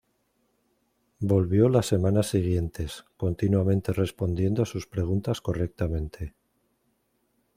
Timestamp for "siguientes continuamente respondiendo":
2.29-4.63